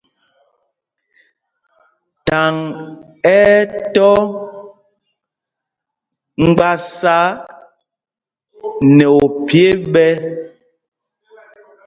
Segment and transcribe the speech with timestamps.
[2.25, 2.53] Thaŋ
[3.37, 4.15] ɛ́ ɛ́ tɔ́
[6.43, 7.17] mgbásá
[8.95, 10.11] nɛ ophyē ɓɛ̄.